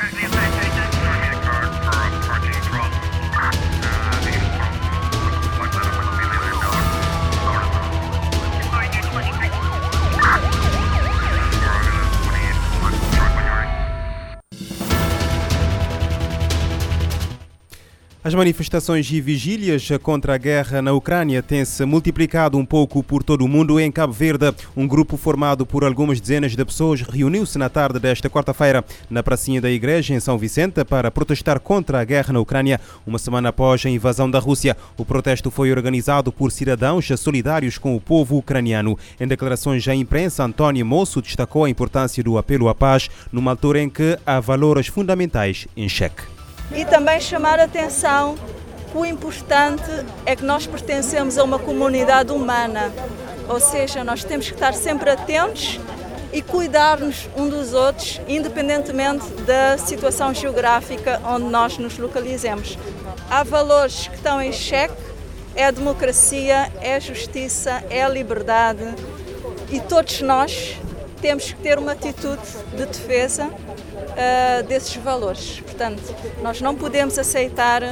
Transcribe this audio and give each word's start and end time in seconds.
Right 0.00 0.27
As 18.28 18.34
manifestações 18.34 19.10
e 19.10 19.22
vigílias 19.22 19.88
contra 20.02 20.34
a 20.34 20.36
guerra 20.36 20.82
na 20.82 20.92
Ucrânia 20.92 21.42
têm-se 21.42 21.82
multiplicado 21.86 22.58
um 22.58 22.64
pouco 22.64 23.02
por 23.02 23.22
todo 23.22 23.42
o 23.42 23.48
mundo. 23.48 23.80
Em 23.80 23.90
Cabo 23.90 24.12
Verde, 24.12 24.54
um 24.76 24.86
grupo 24.86 25.16
formado 25.16 25.64
por 25.64 25.82
algumas 25.82 26.20
dezenas 26.20 26.54
de 26.54 26.62
pessoas 26.62 27.00
reuniu-se 27.00 27.56
na 27.56 27.70
tarde 27.70 27.98
desta 27.98 28.28
quarta-feira 28.28 28.84
na 29.08 29.22
pracinha 29.22 29.62
da 29.62 29.70
igreja 29.70 30.12
em 30.12 30.20
São 30.20 30.36
Vicente 30.36 30.84
para 30.84 31.10
protestar 31.10 31.58
contra 31.58 32.02
a 32.02 32.04
guerra 32.04 32.34
na 32.34 32.40
Ucrânia, 32.40 32.78
uma 33.06 33.18
semana 33.18 33.48
após 33.48 33.86
a 33.86 33.88
invasão 33.88 34.30
da 34.30 34.38
Rússia. 34.38 34.76
O 34.98 35.06
protesto 35.06 35.50
foi 35.50 35.72
organizado 35.72 36.30
por 36.30 36.52
cidadãos 36.52 37.08
solidários 37.16 37.78
com 37.78 37.96
o 37.96 38.00
povo 38.00 38.36
ucraniano. 38.36 38.98
Em 39.18 39.26
declarações 39.26 39.88
à 39.88 39.94
imprensa, 39.94 40.44
António 40.44 40.84
Moço 40.84 41.22
destacou 41.22 41.64
a 41.64 41.70
importância 41.70 42.22
do 42.22 42.36
apelo 42.36 42.68
à 42.68 42.74
paz 42.74 43.08
numa 43.32 43.52
altura 43.52 43.80
em 43.80 43.88
que 43.88 44.18
há 44.26 44.38
valores 44.38 44.86
fundamentais 44.86 45.66
em 45.74 45.88
xeque 45.88 46.37
e 46.74 46.84
também 46.84 47.20
chamar 47.20 47.58
a 47.60 47.64
atenção 47.64 48.36
o 48.94 49.04
importante 49.04 49.90
é 50.24 50.34
que 50.34 50.44
nós 50.44 50.66
pertencemos 50.66 51.36
a 51.36 51.44
uma 51.44 51.58
comunidade 51.58 52.32
humana, 52.32 52.90
ou 53.48 53.60
seja, 53.60 54.02
nós 54.02 54.24
temos 54.24 54.48
que 54.48 54.54
estar 54.54 54.72
sempre 54.72 55.10
atentos 55.10 55.78
e 56.32 56.42
cuidar-nos 56.42 57.28
um 57.36 57.48
dos 57.48 57.74
outros, 57.74 58.20
independentemente 58.26 59.26
da 59.46 59.78
situação 59.78 60.32
geográfica 60.32 61.20
onde 61.24 61.44
nós 61.44 61.78
nos 61.78 61.98
localizemos. 61.98 62.78
Há 63.30 63.42
valores 63.42 64.08
que 64.08 64.16
estão 64.16 64.40
em 64.40 64.52
xeque, 64.52 64.94
é 65.54 65.66
a 65.66 65.70
democracia, 65.70 66.72
é 66.80 66.96
a 66.96 67.00
justiça, 67.00 67.82
é 67.90 68.02
a 68.02 68.08
liberdade 68.08 68.94
e 69.70 69.80
todos 69.80 70.20
nós 70.22 70.76
temos 71.20 71.52
que 71.52 71.56
ter 71.56 71.78
uma 71.78 71.92
atitude 71.92 72.42
de 72.74 72.86
defesa 72.86 73.50
uh, 74.18 74.66
desses 74.66 74.96
valores. 74.96 75.60
Portanto, 75.60 76.02
nós 76.42 76.60
não 76.60 76.74
podemos 76.74 77.18
aceitar 77.18 77.82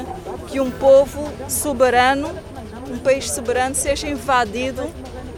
que 0.49 0.61
um 0.61 0.71
povo 0.71 1.31
soberano, 1.49 2.31
um 2.91 2.99
país 2.99 3.31
soberano, 3.31 3.75
seja 3.75 4.09
invadido 4.09 4.83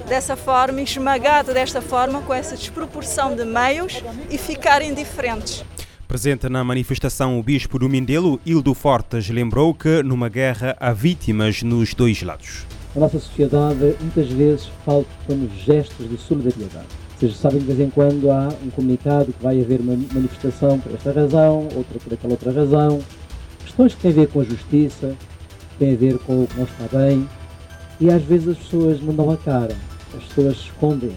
dessa 0.09 0.37
forma, 0.37 0.81
esmagado 0.81 1.53
desta 1.53 1.83
forma, 1.83 2.23
com 2.23 2.33
essa 2.33 2.57
desproporção 2.57 3.37
de 3.37 3.45
meios 3.45 4.03
e 4.31 4.39
ficar 4.39 4.81
indiferentes. 4.81 5.65
Presente 6.07 6.49
na 6.49 6.65
manifestação, 6.65 7.39
o 7.39 7.43
bispo 7.43 7.79
do 7.79 7.87
Mindelo, 7.87 8.41
Hildo 8.47 8.73
Fortes, 8.73 9.29
lembrou 9.29 9.75
que 9.75 10.03
numa 10.03 10.31
guerra 10.31 10.75
há 10.81 10.91
vítimas 10.91 11.63
nos 11.63 11.93
dois 11.93 12.23
lados. 12.23 12.67
A 12.97 13.01
nossa 13.01 13.19
sociedade 13.21 13.95
muitas 14.01 14.31
vezes 14.31 14.71
faltam 14.87 15.51
gestos 15.55 16.09
de 16.09 16.17
solidariedade 16.17 17.08
seja, 17.19 17.35
sabem 17.35 17.59
de 17.59 17.67
vez 17.67 17.81
em 17.81 17.91
quando 17.91 18.31
há 18.31 18.49
um 18.65 18.71
comunicado 18.71 19.33
que 19.33 19.43
vai 19.43 19.61
haver 19.61 19.81
uma 19.81 19.97
manifestação 20.13 20.79
por 20.79 20.95
esta 20.95 21.13
razão, 21.13 21.69
outra 21.75 21.99
por 21.99 22.15
aquela 22.15 22.33
outra 22.33 22.53
razão. 22.53 23.01
Questões 23.65 23.95
que 23.95 24.03
têm 24.03 24.11
a 24.13 24.15
ver 24.15 24.29
com 24.29 24.41
a 24.41 24.45
justiça, 24.45 25.15
têm 25.79 25.95
a 25.95 25.97
ver 25.97 26.19
com 26.19 26.45
o 26.45 26.47
que 26.47 26.57
não 26.57 26.65
está 26.65 26.97
bem. 26.97 27.29
E 28.01 28.11
às 28.11 28.23
vezes 28.23 28.49
as 28.49 28.59
pessoas 28.59 29.01
não 29.03 29.15
dão 29.15 29.31
a 29.31 29.37
cara, 29.37 29.75
as 30.17 30.25
pessoas 30.25 30.57
escondem-se. 30.57 31.17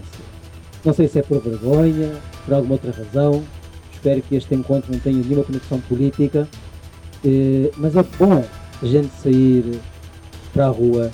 Não 0.84 0.94
sei 0.94 1.08
se 1.08 1.20
é 1.20 1.22
por 1.22 1.40
vergonha, 1.40 2.12
por 2.46 2.56
alguma 2.56 2.74
outra 2.74 2.92
razão. 2.92 3.44
Espero 3.94 4.22
que 4.24 4.36
este 4.36 4.56
encontro 4.56 4.92
não 4.92 5.00
tenha 5.00 5.24
nenhuma 5.24 5.44
conexão 5.44 5.80
política. 5.82 6.48
Eh, 7.24 7.70
mas 7.78 7.96
é 7.96 8.04
bom 8.18 8.44
a 8.82 8.86
gente 8.86 9.12
sair 9.22 9.80
para 10.52 10.66
a 10.66 10.70
rua 10.70 11.12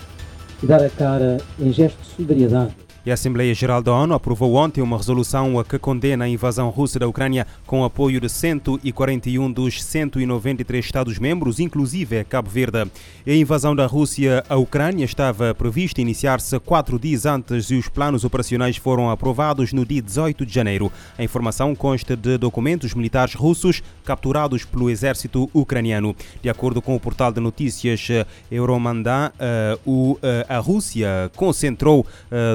e 0.64 0.66
dar 0.66 0.82
a 0.82 0.90
cara 0.90 1.38
em 1.60 1.74
gesto 1.74 2.00
de 2.02 2.08
solidariedade 2.08 2.87
e 3.08 3.10
a 3.10 3.14
Assembleia 3.14 3.54
Geral 3.54 3.82
da 3.82 3.94
ONU 3.94 4.14
aprovou 4.14 4.56
ontem 4.56 4.82
uma 4.82 4.98
resolução 4.98 5.64
que 5.64 5.80
condena 5.80 6.26
a 6.26 6.28
invasão 6.28 6.70
russa 6.70 7.00
da 7.00 7.08
Ucrânia 7.08 7.48
com 7.66 7.86
apoio 7.86 8.20
de 8.20 8.28
141 8.28 9.50
dos 9.50 9.82
193 9.82 10.84
Estados-membros, 10.84 11.62
inclusive 11.62 12.26
Cabo 12.26 12.50
Verde. 12.50 12.92
A 13.26 13.32
invasão 13.32 13.74
da 13.74 13.86
Rússia 13.86 14.44
à 14.50 14.58
Ucrânia 14.58 15.06
estava 15.06 15.56
prevista 15.56 16.02
iniciar-se 16.02 16.60
quatro 16.60 17.00
dias 17.00 17.26
antes 17.26 17.72
e 17.72 17.76
os 17.76 17.88
planos 17.88 18.26
operacionais 18.26 18.76
foram 18.76 19.10
aprovados 19.10 19.72
no 19.72 19.86
dia 19.86 20.02
18 20.02 20.46
de 20.46 20.54
janeiro. 20.54 20.92
A 21.18 21.24
informação 21.24 21.74
consta 21.74 22.14
de 22.14 22.38
documentos 22.38 22.94
militares 22.94 23.36
russos 23.36 23.82
capturados 24.04 24.66
pelo 24.66 24.90
exército 24.90 25.50
ucraniano. 25.54 26.14
De 26.42 26.50
acordo 26.50 26.82
com 26.82 26.94
o 26.94 27.00
portal 27.00 27.32
de 27.32 27.40
notícias 27.40 28.06
Euromandan, 28.52 29.32
eh, 29.40 29.80
eh, 30.22 30.46
a 30.50 30.58
Rússia 30.58 31.32
concentrou 31.38 32.06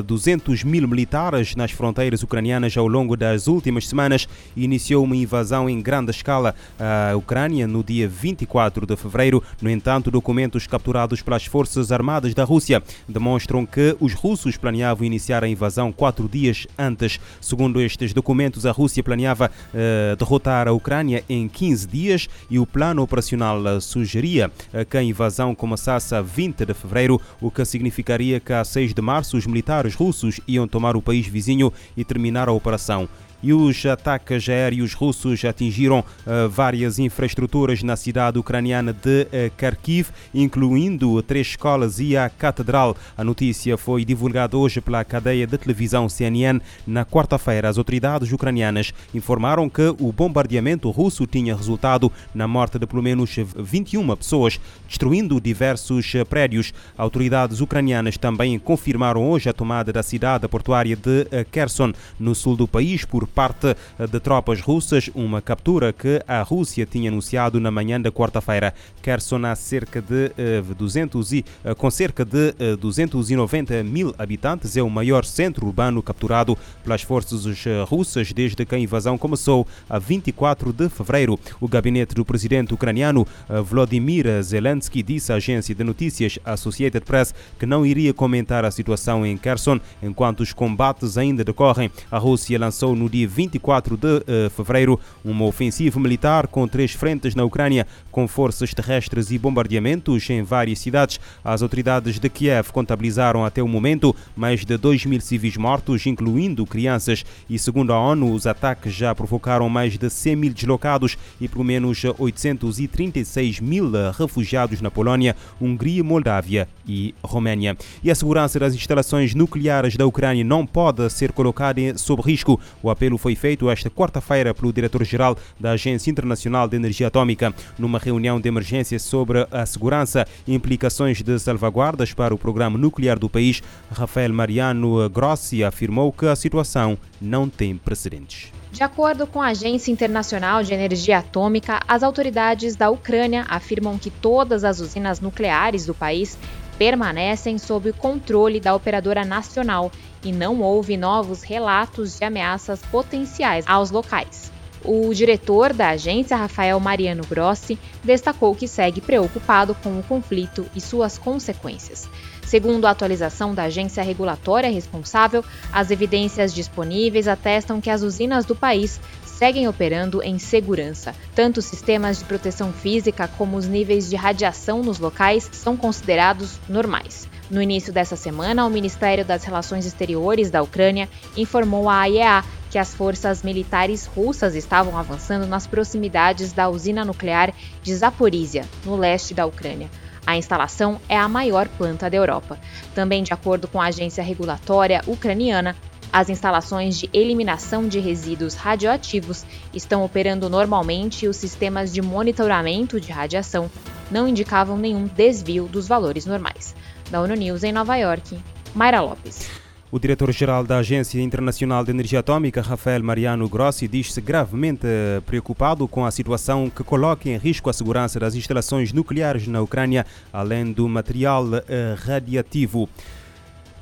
200 0.04 0.41
200 0.42 0.64
mil 0.64 0.88
militares 0.88 1.54
nas 1.54 1.70
fronteiras 1.70 2.22
ucranianas 2.22 2.76
ao 2.76 2.86
longo 2.86 3.16
das 3.16 3.46
últimas 3.46 3.86
semanas 3.86 4.28
iniciou 4.56 5.04
uma 5.04 5.16
invasão 5.16 5.70
em 5.70 5.80
grande 5.80 6.10
escala 6.10 6.54
à 6.78 7.16
Ucrânia 7.16 7.66
no 7.66 7.82
dia 7.82 8.08
24 8.08 8.84
de 8.84 8.96
fevereiro. 8.96 9.42
No 9.60 9.70
entanto, 9.70 10.10
documentos 10.10 10.66
capturados 10.66 11.22
pelas 11.22 11.46
Forças 11.46 11.92
Armadas 11.92 12.34
da 12.34 12.44
Rússia 12.44 12.82
demonstram 13.08 13.64
que 13.64 13.96
os 14.00 14.14
russos 14.14 14.56
planeavam 14.56 15.06
iniciar 15.06 15.44
a 15.44 15.48
invasão 15.48 15.92
quatro 15.92 16.28
dias 16.28 16.66
antes. 16.76 17.20
Segundo 17.40 17.80
estes 17.80 18.12
documentos, 18.12 18.66
a 18.66 18.72
Rússia 18.72 19.02
planeava 19.02 19.50
uh, 19.50 20.16
derrotar 20.16 20.66
a 20.66 20.72
Ucrânia 20.72 21.24
em 21.28 21.48
15 21.48 21.86
dias 21.86 22.28
e 22.50 22.58
o 22.58 22.66
plano 22.66 23.02
operacional 23.02 23.80
sugeria 23.80 24.50
uh, 24.72 24.84
que 24.84 24.96
a 24.96 25.02
invasão 25.02 25.54
começasse 25.54 26.14
a 26.14 26.20
20 26.20 26.66
de 26.66 26.74
fevereiro, 26.74 27.20
o 27.40 27.50
que 27.50 27.64
significaria 27.64 28.40
que 28.40 28.52
a 28.52 28.64
6 28.64 28.92
de 28.92 29.02
março 29.02 29.36
os 29.36 29.46
militares 29.46 29.94
russos 29.94 30.31
iam 30.46 30.68
tomar 30.68 30.96
o 30.96 31.02
país 31.02 31.26
vizinho 31.26 31.72
e 31.96 32.04
terminar 32.04 32.48
a 32.48 32.52
operação 32.52 33.08
e 33.42 33.52
os 33.52 33.84
ataques 33.84 34.48
aéreos 34.48 34.94
russos 34.94 35.44
atingiram 35.44 36.00
uh, 36.00 36.48
várias 36.48 36.98
infraestruturas 36.98 37.82
na 37.82 37.96
cidade 37.96 38.38
ucraniana 38.38 38.92
de 38.92 39.22
uh, 39.22 39.52
Kharkiv, 39.56 40.10
incluindo 40.32 41.20
três 41.22 41.48
escolas 41.48 41.98
e 41.98 42.16
a 42.16 42.28
catedral. 42.28 42.96
A 43.16 43.24
notícia 43.24 43.76
foi 43.76 44.04
divulgada 44.04 44.56
hoje 44.56 44.80
pela 44.80 45.04
cadeia 45.04 45.46
de 45.46 45.58
televisão 45.58 46.08
CNN. 46.08 46.60
Na 46.86 47.04
quarta-feira, 47.04 47.68
as 47.68 47.78
autoridades 47.78 48.30
ucranianas 48.32 48.92
informaram 49.14 49.68
que 49.68 49.94
o 49.98 50.12
bombardeamento 50.12 50.90
russo 50.90 51.26
tinha 51.26 51.56
resultado 51.56 52.12
na 52.34 52.46
morte 52.46 52.78
de 52.78 52.86
pelo 52.86 53.02
menos 53.02 53.34
21 53.56 54.16
pessoas, 54.16 54.60
destruindo 54.86 55.40
diversos 55.40 56.12
prédios. 56.28 56.72
Autoridades 56.96 57.60
ucranianas 57.60 58.16
também 58.16 58.58
confirmaram 58.58 59.28
hoje 59.28 59.48
a 59.48 59.52
tomada 59.52 59.92
da 59.92 60.02
cidade 60.02 60.46
portuária 60.48 60.96
de 60.96 61.26
Kherson, 61.50 61.92
no 62.18 62.34
sul 62.34 62.56
do 62.56 62.68
país, 62.68 63.04
por 63.04 63.26
parte 63.34 63.74
de 64.10 64.20
tropas 64.20 64.60
russas, 64.60 65.10
uma 65.14 65.40
captura 65.40 65.92
que 65.92 66.22
a 66.26 66.42
Rússia 66.42 66.86
tinha 66.86 67.10
anunciado 67.10 67.60
na 67.60 67.70
manhã 67.70 68.00
da 68.00 68.10
quarta-feira. 68.10 68.74
Kherson 69.02 69.42
cerca 69.56 70.00
de 70.00 70.30
200 70.76 71.32
eh, 71.32 71.36
e, 71.36 71.44
eh, 71.64 71.74
com 71.74 71.90
cerca 71.90 72.24
de 72.24 72.52
290 72.76 73.74
eh, 73.74 73.82
mil 73.82 74.14
habitantes, 74.18 74.76
é 74.76 74.82
o 74.82 74.90
maior 74.90 75.24
centro 75.24 75.66
urbano 75.66 76.02
capturado 76.02 76.56
pelas 76.84 77.02
forças 77.02 77.42
russas 77.88 78.32
desde 78.32 78.64
que 78.64 78.74
a 78.74 78.78
invasão 78.78 79.18
começou 79.18 79.66
a 79.88 79.98
24 79.98 80.72
de 80.72 80.88
fevereiro. 80.88 81.38
O 81.60 81.68
gabinete 81.68 82.14
do 82.14 82.24
presidente 82.24 82.74
ucraniano 82.74 83.26
Vladimir 83.64 84.42
Zelensky 84.42 85.02
disse 85.02 85.32
à 85.32 85.36
agência 85.36 85.74
de 85.74 85.82
notícias 85.82 86.38
Associated 86.44 87.04
Press 87.04 87.34
que 87.58 87.66
não 87.66 87.84
iria 87.84 88.12
comentar 88.12 88.64
a 88.64 88.70
situação 88.70 89.24
em 89.24 89.36
Kherson 89.36 89.80
enquanto 90.02 90.40
os 90.40 90.52
combates 90.52 91.16
ainda 91.16 91.44
decorrem. 91.44 91.90
A 92.10 92.18
Rússia 92.18 92.58
lançou 92.58 92.94
no 92.94 93.08
dia 93.08 93.21
dia 93.22 93.28
24 93.28 93.96
de 93.96 94.06
uh, 94.06 94.50
fevereiro 94.50 94.98
uma 95.24 95.44
ofensiva 95.44 95.98
militar 96.00 96.46
com 96.46 96.66
três 96.66 96.92
frentes 96.92 97.34
na 97.34 97.44
Ucrânia, 97.44 97.86
com 98.10 98.26
forças 98.26 98.74
terrestres 98.74 99.30
e 99.30 99.38
bombardeamentos 99.38 100.28
em 100.30 100.42
várias 100.42 100.78
cidades. 100.78 101.20
As 101.44 101.62
autoridades 101.62 102.18
de 102.18 102.28
Kiev 102.28 102.70
contabilizaram 102.72 103.44
até 103.44 103.62
o 103.62 103.68
momento 103.68 104.14
mais 104.36 104.64
de 104.64 104.76
2 104.76 105.06
mil 105.06 105.20
civis 105.20 105.56
mortos, 105.56 106.06
incluindo 106.06 106.66
crianças, 106.66 107.24
e 107.48 107.58
segundo 107.58 107.92
a 107.92 108.00
ONU, 108.00 108.32
os 108.32 108.46
ataques 108.46 108.92
já 108.92 109.14
provocaram 109.14 109.68
mais 109.68 109.96
de 109.96 110.10
100 110.10 110.36
mil 110.36 110.52
deslocados 110.52 111.16
e 111.40 111.48
pelo 111.48 111.64
menos 111.64 112.02
836 112.18 113.60
mil 113.60 113.90
refugiados 114.16 114.80
na 114.80 114.90
Polónia, 114.90 115.36
Hungria, 115.60 116.02
Moldávia 116.02 116.68
e 116.86 117.14
Roménia. 117.22 117.76
E 118.02 118.10
a 118.10 118.14
segurança 118.14 118.58
das 118.58 118.74
instalações 118.74 119.34
nucleares 119.34 119.96
da 119.96 120.06
Ucrânia 120.06 120.44
não 120.44 120.66
pode 120.66 121.08
ser 121.10 121.32
colocada 121.32 121.82
sob 121.96 122.22
risco. 122.22 122.60
O 122.82 122.90
apelo 122.90 123.11
apelo 123.12 123.18
foi 123.18 123.34
feito 123.34 123.70
esta 123.70 123.90
quarta-feira 123.90 124.54
pelo 124.54 124.72
diretor-geral 124.72 125.36
da 125.58 125.72
Agência 125.72 126.10
Internacional 126.10 126.68
de 126.68 126.76
Energia 126.76 127.08
Atômica 127.08 127.54
numa 127.78 127.98
reunião 127.98 128.40
de 128.40 128.48
emergência 128.48 128.98
sobre 128.98 129.46
a 129.50 129.66
segurança 129.66 130.26
e 130.46 130.54
implicações 130.54 131.22
de 131.22 131.38
salvaguardas 131.38 132.12
para 132.12 132.34
o 132.34 132.38
programa 132.38 132.78
nuclear 132.78 133.18
do 133.18 133.28
país. 133.28 133.62
Rafael 133.90 134.32
Mariano 134.32 135.08
Grossi 135.10 135.62
afirmou 135.62 136.12
que 136.12 136.26
a 136.26 136.36
situação 136.36 136.96
não 137.20 137.48
tem 137.48 137.76
precedentes. 137.76 138.52
De 138.72 138.82
acordo 138.82 139.26
com 139.26 139.42
a 139.42 139.48
Agência 139.48 139.92
Internacional 139.92 140.62
de 140.62 140.72
Energia 140.72 141.18
Atômica, 141.18 141.80
as 141.86 142.02
autoridades 142.02 142.74
da 142.74 142.88
Ucrânia 142.88 143.44
afirmam 143.46 143.98
que 143.98 144.10
todas 144.10 144.64
as 144.64 144.80
usinas 144.80 145.20
nucleares 145.20 145.84
do 145.84 145.92
país 145.92 146.38
permanecem 146.82 147.58
sob 147.58 147.92
controle 147.92 148.58
da 148.58 148.74
operadora 148.74 149.24
nacional 149.24 149.92
e 150.24 150.32
não 150.32 150.60
houve 150.60 150.96
novos 150.96 151.44
relatos 151.44 152.18
de 152.18 152.24
ameaças 152.24 152.80
potenciais 152.90 153.64
aos 153.68 153.92
locais. 153.92 154.50
O 154.84 155.14
diretor 155.14 155.72
da 155.72 155.90
agência, 155.90 156.36
Rafael 156.36 156.80
Mariano 156.80 157.22
Grossi, 157.24 157.78
destacou 158.02 158.52
que 158.52 158.66
segue 158.66 159.00
preocupado 159.00 159.76
com 159.76 159.96
o 159.96 160.02
conflito 160.02 160.66
e 160.74 160.80
suas 160.80 161.16
consequências. 161.16 162.08
Segundo 162.44 162.84
a 162.86 162.90
atualização 162.90 163.54
da 163.54 163.62
agência 163.62 164.02
regulatória 164.02 164.68
responsável, 164.68 165.44
as 165.72 165.92
evidências 165.92 166.52
disponíveis 166.52 167.28
atestam 167.28 167.80
que 167.80 167.90
as 167.90 168.02
usinas 168.02 168.44
do 168.44 168.56
país 168.56 169.00
seguem 169.38 169.66
operando 169.66 170.22
em 170.22 170.38
segurança. 170.38 171.14
Tanto 171.34 171.58
os 171.58 171.64
sistemas 171.64 172.18
de 172.18 172.24
proteção 172.24 172.72
física 172.72 173.26
como 173.26 173.56
os 173.56 173.66
níveis 173.66 174.08
de 174.08 174.16
radiação 174.16 174.82
nos 174.82 174.98
locais 174.98 175.48
são 175.52 175.76
considerados 175.76 176.58
normais. 176.68 177.28
No 177.50 177.60
início 177.60 177.92
dessa 177.92 178.16
semana, 178.16 178.64
o 178.64 178.70
Ministério 178.70 179.24
das 179.24 179.44
Relações 179.44 179.84
Exteriores 179.84 180.50
da 180.50 180.62
Ucrânia 180.62 181.08
informou 181.36 181.88
à 181.88 182.00
AIEA 182.00 182.44
que 182.70 182.78
as 182.78 182.94
forças 182.94 183.42
militares 183.42 184.06
russas 184.06 184.54
estavam 184.54 184.96
avançando 184.96 185.46
nas 185.46 185.66
proximidades 185.66 186.52
da 186.52 186.70
usina 186.70 187.04
nuclear 187.04 187.52
de 187.82 187.94
Zaporizhia, 187.94 188.64
no 188.84 188.96
leste 188.96 189.34
da 189.34 189.44
Ucrânia. 189.44 189.90
A 190.26 190.36
instalação 190.36 191.00
é 191.08 191.18
a 191.18 191.28
maior 191.28 191.68
planta 191.68 192.08
da 192.08 192.16
Europa. 192.16 192.58
Também, 192.94 193.22
de 193.22 193.34
acordo 193.34 193.66
com 193.68 193.80
a 193.80 193.86
agência 193.86 194.22
regulatória 194.22 195.02
ucraniana, 195.06 195.76
as 196.12 196.28
instalações 196.28 196.98
de 196.98 197.08
eliminação 197.12 197.88
de 197.88 197.98
resíduos 197.98 198.54
radioativos 198.54 199.46
estão 199.72 200.04
operando 200.04 200.50
normalmente 200.50 201.24
e 201.24 201.28
os 201.28 201.36
sistemas 201.36 201.92
de 201.92 202.02
monitoramento 202.02 203.00
de 203.00 203.10
radiação 203.10 203.70
não 204.10 204.28
indicavam 204.28 204.76
nenhum 204.76 205.06
desvio 205.06 205.66
dos 205.66 205.88
valores 205.88 206.26
normais. 206.26 206.74
Da 207.10 207.20
ONU 207.22 207.34
News 207.34 207.64
em 207.64 207.72
Nova 207.72 207.96
York, 207.96 208.38
Mayra 208.74 209.00
Lopes. 209.00 209.62
O 209.90 209.98
diretor-geral 209.98 210.64
da 210.64 210.78
Agência 210.78 211.20
Internacional 211.20 211.84
de 211.84 211.90
Energia 211.90 212.20
Atômica, 212.20 212.62
Rafael 212.62 213.02
Mariano 213.02 213.46
Grossi, 213.46 213.86
diz-se 213.86 214.22
gravemente 214.22 214.86
preocupado 215.26 215.86
com 215.86 216.06
a 216.06 216.10
situação 216.10 216.70
que 216.70 216.82
coloca 216.82 217.28
em 217.28 217.36
risco 217.36 217.68
a 217.68 217.74
segurança 217.74 218.18
das 218.18 218.34
instalações 218.34 218.90
nucleares 218.90 219.46
na 219.46 219.60
Ucrânia, 219.60 220.06
além 220.32 220.72
do 220.72 220.88
material 220.88 221.44
eh, 221.68 221.94
radiativo. 222.06 222.88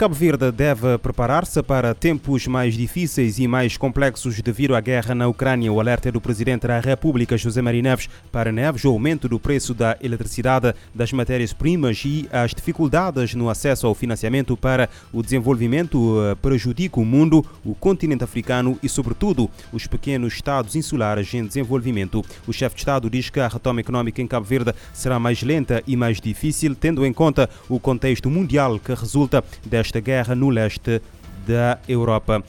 Cabo 0.00 0.14
Verde 0.14 0.50
deve 0.50 0.96
preparar-se 0.96 1.62
para 1.62 1.94
tempos 1.94 2.46
mais 2.46 2.72
difíceis 2.72 3.38
e 3.38 3.46
mais 3.46 3.76
complexos 3.76 4.40
devido 4.40 4.74
à 4.74 4.80
guerra 4.80 5.14
na 5.14 5.28
Ucrânia. 5.28 5.70
O 5.70 5.78
alerta 5.78 6.08
é 6.08 6.12
do 6.12 6.22
Presidente 6.22 6.66
da 6.66 6.80
República, 6.80 7.36
José 7.36 7.60
Maria 7.60 7.82
Neves, 7.82 8.08
para 8.32 8.50
Neves, 8.50 8.82
o 8.86 8.88
aumento 8.88 9.28
do 9.28 9.38
preço 9.38 9.74
da 9.74 9.98
eletricidade, 10.00 10.72
das 10.94 11.12
matérias-primas 11.12 12.02
e 12.06 12.26
as 12.32 12.54
dificuldades 12.54 13.34
no 13.34 13.50
acesso 13.50 13.86
ao 13.86 13.94
financiamento 13.94 14.56
para 14.56 14.88
o 15.12 15.22
desenvolvimento 15.22 16.16
eh, 16.22 16.34
prejudicam 16.36 17.02
o 17.02 17.06
mundo, 17.06 17.44
o 17.62 17.74
continente 17.74 18.24
africano 18.24 18.78
e, 18.82 18.88
sobretudo, 18.88 19.50
os 19.70 19.86
pequenos 19.86 20.32
estados 20.32 20.76
insulares 20.76 21.34
em 21.34 21.44
desenvolvimento. 21.44 22.24
O 22.46 22.54
chefe 22.54 22.76
de 22.76 22.80
Estado 22.80 23.10
diz 23.10 23.28
que 23.28 23.38
a 23.38 23.48
retoma 23.48 23.80
económica 23.80 24.22
em 24.22 24.26
Cabo 24.26 24.46
Verde 24.46 24.72
será 24.94 25.18
mais 25.18 25.42
lenta 25.42 25.82
e 25.86 25.94
mais 25.94 26.22
difícil, 26.22 26.74
tendo 26.74 27.04
em 27.04 27.12
conta 27.12 27.50
o 27.68 27.78
contexto 27.78 28.30
mundial 28.30 28.78
que 28.78 28.94
resulta 28.94 29.44
desta 29.66 29.89
esta 29.90 30.00
guerra 30.00 30.36
no 30.36 30.50
leste 30.50 31.02
da 31.46 31.80
Europa. 31.88 32.42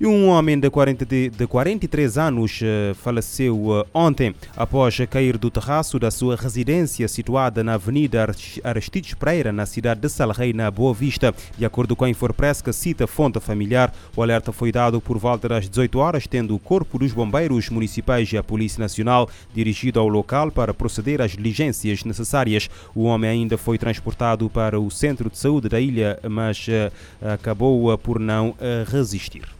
E 0.00 0.06
um 0.06 0.28
homem 0.28 0.58
de, 0.58 0.70
40 0.70 1.04
de, 1.04 1.28
de 1.28 1.46
43 1.46 2.16
anos 2.16 2.62
uh, 2.62 2.94
faleceu 2.94 3.54
uh, 3.54 3.86
ontem 3.92 4.34
após 4.56 4.98
cair 5.00 5.36
do 5.36 5.50
terraço 5.50 5.98
da 5.98 6.10
sua 6.10 6.36
residência 6.36 7.06
situada 7.06 7.62
na 7.62 7.74
Avenida 7.74 8.26
Aristides 8.64 9.12
Pereira, 9.12 9.52
na 9.52 9.66
cidade 9.66 10.00
de 10.00 10.08
Salrei, 10.08 10.54
na 10.54 10.70
Boa 10.70 10.94
Vista. 10.94 11.34
De 11.58 11.66
acordo 11.66 11.94
com 11.94 12.06
a 12.06 12.08
Infopress, 12.08 12.62
que 12.62 12.72
cita 12.72 13.06
fonte 13.06 13.38
familiar, 13.40 13.92
o 14.16 14.22
alerta 14.22 14.52
foi 14.52 14.72
dado 14.72 15.02
por 15.02 15.18
volta 15.18 15.50
das 15.50 15.68
18 15.68 15.98
horas, 15.98 16.26
tendo 16.26 16.54
o 16.54 16.58
Corpo 16.58 16.98
dos 16.98 17.12
Bombeiros 17.12 17.68
Municipais 17.68 18.32
e 18.32 18.38
a 18.38 18.42
Polícia 18.42 18.80
Nacional 18.80 19.28
dirigido 19.52 20.00
ao 20.00 20.08
local 20.08 20.50
para 20.50 20.72
proceder 20.72 21.20
às 21.20 21.32
diligências 21.32 22.04
necessárias. 22.04 22.70
O 22.94 23.02
homem 23.02 23.28
ainda 23.28 23.58
foi 23.58 23.76
transportado 23.76 24.48
para 24.48 24.80
o 24.80 24.90
centro 24.90 25.28
de 25.28 25.36
saúde 25.36 25.68
da 25.68 25.78
ilha, 25.78 26.18
mas 26.26 26.66
uh, 26.68 26.90
acabou 27.34 27.98
por 27.98 28.18
não 28.18 28.54
resistir. 28.90 29.59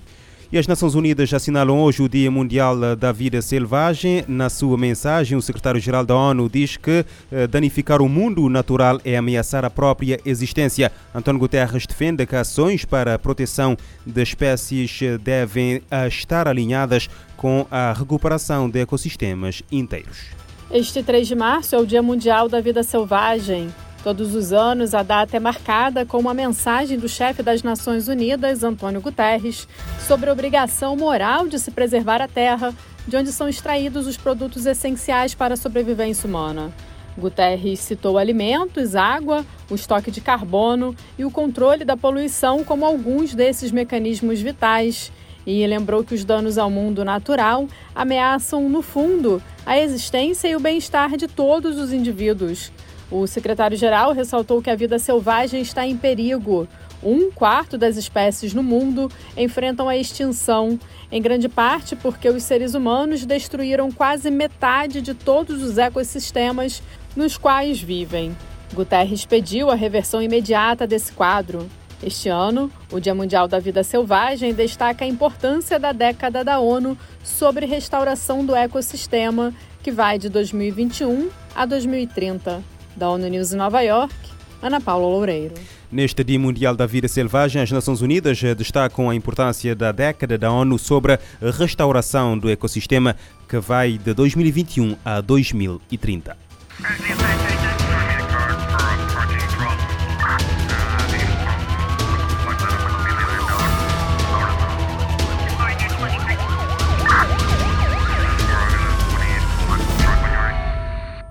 E 0.52 0.58
as 0.58 0.67
Nações 0.67 0.97
Unidas 0.97 1.32
assinalam 1.32 1.81
hoje 1.81 2.02
o 2.02 2.08
Dia 2.08 2.29
Mundial 2.29 2.97
da 2.97 3.12
Vida 3.12 3.41
Selvagem. 3.41 4.25
Na 4.26 4.50
sua 4.50 4.76
mensagem, 4.76 5.38
o 5.38 5.43
secretário-geral 5.43 6.05
da 6.05 6.17
ONU 6.17 6.49
diz 6.49 6.76
que 6.76 7.05
eh, 7.31 7.47
danificar 7.47 8.02
o 8.02 8.08
mundo 8.08 8.49
natural 8.49 9.00
é 9.05 9.17
ameaçar 9.17 9.64
a 9.64 9.70
própria 9.70 10.19
existência. 10.25 10.91
António 11.14 11.38
Guterres 11.38 11.87
defende 11.87 12.26
que 12.26 12.35
ações 12.35 12.85
para 12.85 13.14
a 13.14 13.19
proteção 13.19 13.76
de 14.05 14.20
espécies 14.20 14.99
devem 15.23 15.82
eh, 15.88 16.08
estar 16.08 16.49
alinhadas 16.49 17.08
com 17.37 17.64
a 17.70 17.93
recuperação 17.93 18.69
de 18.69 18.81
ecossistemas 18.81 19.62
inteiros. 19.70 20.31
Este 20.69 21.00
3 21.00 21.29
de 21.29 21.37
março 21.37 21.76
é 21.76 21.79
o 21.79 21.87
Dia 21.87 22.02
Mundial 22.02 22.49
da 22.49 22.61
Vida 22.61 22.82
Selvagem. 22.82 23.69
Todos 24.02 24.35
os 24.35 24.50
anos, 24.50 24.94
a 24.94 25.02
data 25.02 25.37
é 25.37 25.41
marcada 25.41 26.06
com 26.06 26.19
uma 26.19 26.32
mensagem 26.32 26.99
do 26.99 27.06
chefe 27.06 27.43
das 27.43 27.62
Nações 27.62 28.08
Unidas, 28.08 28.64
Antônio 28.64 28.99
Guterres, 28.99 29.69
sobre 30.06 30.31
a 30.31 30.32
obrigação 30.32 30.97
moral 30.97 31.47
de 31.47 31.58
se 31.58 31.70
preservar 31.70 32.23
a 32.23 32.29
terra, 32.29 32.73
de 33.06 33.14
onde 33.14 33.31
são 33.31 33.47
extraídos 33.47 34.06
os 34.06 34.17
produtos 34.17 34.64
essenciais 34.64 35.35
para 35.35 35.52
a 35.52 35.56
sobrevivência 35.56 36.26
humana. 36.26 36.73
Guterres 37.19 37.81
citou 37.81 38.17
alimentos, 38.17 38.97
água, 38.97 39.44
o 39.69 39.75
estoque 39.75 40.11
de 40.11 40.23
carbono 40.23 40.97
e 41.19 41.25
o 41.26 41.31
controle 41.31 41.85
da 41.85 41.97
poluição 41.97 42.64
como 42.64 42.87
alguns 42.87 43.35
desses 43.35 43.70
mecanismos 43.70 44.41
vitais. 44.41 45.12
E 45.47 45.67
lembrou 45.67 46.02
que 46.02 46.14
os 46.14 46.25
danos 46.25 46.56
ao 46.56 46.70
mundo 46.70 47.05
natural 47.05 47.67
ameaçam, 47.94 48.67
no 48.67 48.81
fundo, 48.81 49.43
a 49.67 49.79
existência 49.79 50.49
e 50.49 50.56
o 50.56 50.61
bem-estar 50.61 51.19
de 51.19 51.29
todos 51.29 51.76
os 51.79 51.93
indivíduos. 51.93 52.73
O 53.11 53.27
secretário-geral 53.27 54.12
ressaltou 54.12 54.62
que 54.62 54.71
a 54.71 54.77
vida 54.77 54.99
selvagem 54.99 55.61
está 55.61 55.85
em 55.85 55.97
perigo. 55.97 56.69
Um 57.03 57.31
quarto 57.33 57.77
das 57.77 57.97
espécies 57.97 58.55
no 58.55 58.62
mundo 58.62 59.11
enfrentam 59.37 59.89
a 59.89 59.97
extinção, 59.97 60.79
em 61.11 61.21
grande 61.21 61.49
parte 61.49 61.97
porque 61.97 62.29
os 62.29 62.43
seres 62.45 62.75
humanos 62.75 63.25
destruíram 63.25 63.91
quase 63.91 64.31
metade 64.31 65.01
de 65.01 65.12
todos 65.12 65.62
os 65.62 65.77
ecossistemas 65.77 66.83
nos 67.17 67.37
quais 67.37 67.81
vivem. 67.81 68.37
Guterres 68.73 69.25
pediu 69.25 69.71
a 69.71 69.75
reversão 69.75 70.23
imediata 70.23 70.87
desse 70.87 71.12
quadro. 71.12 71.69
Este 72.02 72.29
ano, 72.29 72.71
o 72.93 73.00
Dia 73.00 73.14
Mundial 73.14 73.49
da 73.49 73.59
Vida 73.59 73.83
Selvagem 73.83 74.55
destaca 74.55 75.05
a 75.05 75.09
importância 75.09 75.79
da 75.79 75.93
década 75.93 76.45
da 76.45 76.61
ONU 76.61 76.97
sobre 77.25 77.67
restauração 77.67 78.45
do 78.45 78.55
ecossistema, 78.55 79.52
que 79.83 79.90
vai 79.90 80.19
de 80.19 80.29
2021 80.29 81.29
a 81.55 81.67
2030. 81.67 82.70
Da 82.97 83.09
ONU 83.09 83.28
News 83.28 83.52
em 83.52 83.56
Nova 83.56 83.80
York, 83.80 84.14
Ana 84.62 84.80
Paula 84.80 85.06
Loureiro. 85.06 85.54
Neste 85.90 86.23
Dia 86.23 86.38
Mundial 86.38 86.76
da 86.76 86.87
Vida 86.87 87.09
Selvagem, 87.09 87.62
as 87.62 87.70
Nações 87.70 88.00
Unidas 88.00 88.40
destacam 88.56 89.11
a 89.11 89.14
importância 89.14 89.75
da 89.75 89.90
década 89.90 90.38
da 90.38 90.52
ONU 90.52 90.78
sobre 90.78 91.14
a 91.14 91.18
restauração 91.40 92.38
do 92.38 92.49
ecossistema 92.49 93.16
que 93.49 93.59
vai 93.59 93.99
de 93.99 94.14
2021 94.14 94.97
a 95.04 95.20
2030. 95.20 96.37